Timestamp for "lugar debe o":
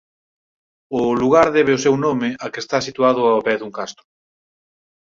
1.21-1.81